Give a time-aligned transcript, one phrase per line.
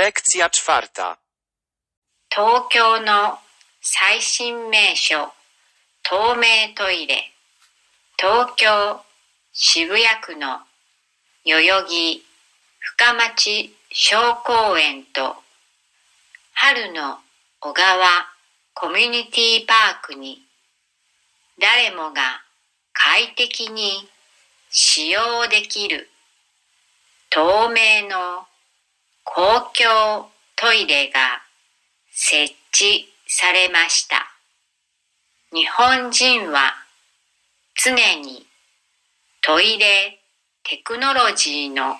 [0.00, 1.18] Lekcja czwarta.
[2.30, 3.38] 東京の
[3.82, 5.30] 最新名所、
[6.02, 7.30] 透明トイレ。
[8.16, 9.04] 東京
[9.52, 10.60] 渋谷区の
[11.44, 12.24] 代々木
[12.78, 15.36] 深町小公園と
[16.54, 17.18] 春の
[17.60, 17.98] 小川
[18.72, 20.40] コミュニティパークに
[21.60, 22.40] 誰もが
[22.94, 24.08] 快適に
[24.70, 26.08] 使用できる
[27.28, 28.46] 透明の
[29.32, 29.42] 公
[29.78, 31.40] 共トイレが
[32.10, 34.26] 設置されました。
[35.52, 36.74] 日本人は
[37.80, 38.44] 常に
[39.40, 40.18] トイレ
[40.64, 41.94] テクノロジーの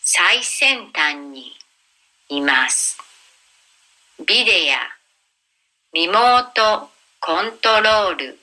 [0.00, 1.52] 最先端に
[2.30, 2.96] います。
[4.26, 4.78] ビデや
[5.92, 6.88] リモート
[7.20, 8.38] コントロール、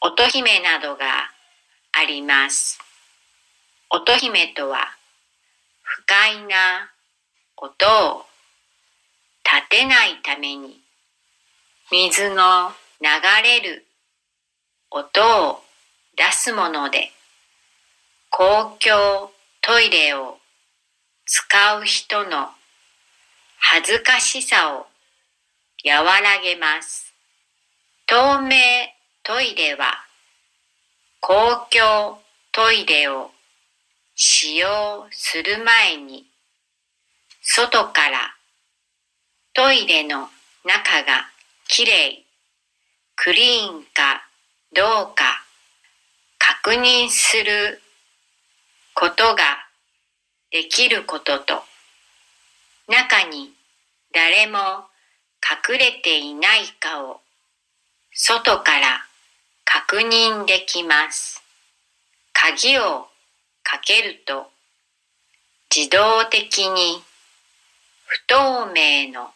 [0.00, 1.04] 乙姫などが
[1.92, 2.78] あります。
[3.90, 4.96] 乙姫とは
[6.12, 6.90] 快な。
[7.56, 7.70] 音
[8.16, 8.26] を
[9.42, 10.78] 立てないために。
[11.90, 13.08] 水の流
[13.42, 13.86] れる。
[14.90, 15.62] 音を
[16.14, 17.12] 出すもので。
[18.28, 19.32] 公共
[19.62, 20.36] トイレを
[21.24, 22.48] 使う人の。
[23.56, 24.86] 恥ずかしさを
[25.82, 27.14] 和らげます。
[28.06, 28.58] 透明
[29.22, 30.04] トイレは。
[31.20, 32.20] 公共
[32.52, 33.30] トイレを
[34.14, 36.26] 使用する前に
[37.40, 38.34] 外から
[39.54, 40.28] トイレの
[40.64, 41.28] 中が
[41.68, 42.26] きれい、
[43.16, 44.26] クリーンか
[44.74, 45.44] どうか
[46.38, 47.80] 確認する
[48.94, 49.42] ことが
[50.50, 51.62] できることと、
[52.88, 53.52] 中に
[54.12, 54.58] 誰も
[55.68, 57.20] 隠れていないかを
[58.12, 59.06] 外から
[59.64, 61.42] 確認できます。
[62.32, 63.08] 鍵を
[63.62, 64.50] かけると
[65.74, 67.02] 自動的に
[68.06, 69.30] 不透明の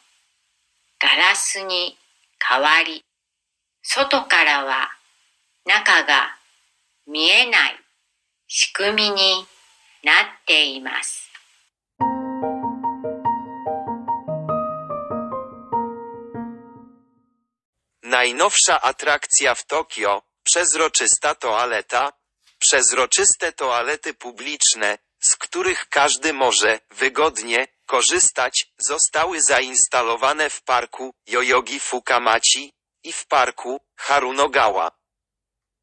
[1.00, 1.96] ガラスに
[2.38, 3.02] 変わり、
[3.82, 4.90] 外からは
[5.64, 6.36] 中が
[7.06, 7.76] 見えない
[8.48, 9.46] 仕組みに
[10.02, 11.30] なっています。
[18.02, 22.12] Najnowsza atrakcja w Tokio, przezroczysta toaleta,
[22.66, 32.72] przezroczyste toalety publiczne, z których każdy może wygodnie korzystać, zostały zainstalowane w parku Yoyogi Fukamachi
[33.04, 34.90] i w parku Harunogawa.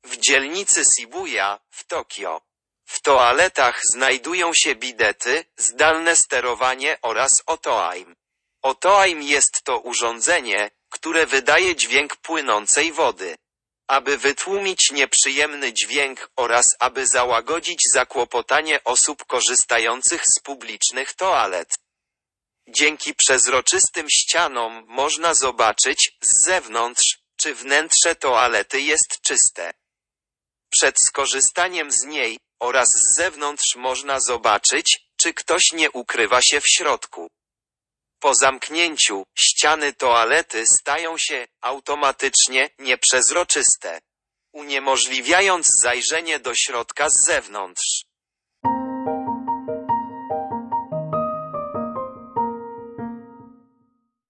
[0.03, 2.41] W dzielnicy Shibuya, w Tokio.
[2.85, 8.15] W toaletach znajdują się bidety, zdalne sterowanie oraz otoaim.
[8.61, 13.35] Otoaim jest to urządzenie, które wydaje dźwięk płynącej wody.
[13.87, 21.77] Aby wytłumić nieprzyjemny dźwięk oraz aby załagodzić zakłopotanie osób korzystających z publicznych toalet.
[22.67, 29.73] Dzięki przezroczystym ścianom można zobaczyć z zewnątrz, czy wnętrze toalety jest czyste.
[30.69, 36.67] Przed skorzystaniem z niej oraz z zewnątrz można zobaczyć, czy ktoś nie ukrywa się w
[36.67, 37.27] środku.
[38.23, 43.99] Po zamknięciu, ściany toalety stają się automatycznie nieprzezroczyste,
[44.53, 48.03] uniemożliwiając zajrzenie do środka z zewnątrz.